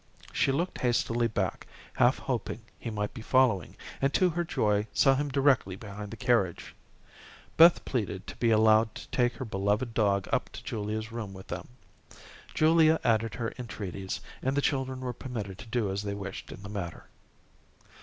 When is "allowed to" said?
8.49-9.07